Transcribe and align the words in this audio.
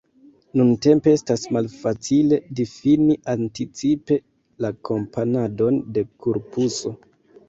Nuntempe, 0.59 1.11
estas 1.17 1.41
malfacile 1.57 2.39
difini 2.59 3.17
anticipe 3.33 4.17
la 4.65 4.71
komponadon 4.89 5.79
de 5.99 6.05
korpuso. 6.27 6.95